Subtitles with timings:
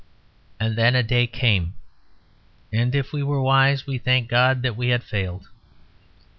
[0.59, 1.75] And then a day came,
[2.73, 5.49] and if we were wise, we thanked God that we had failed.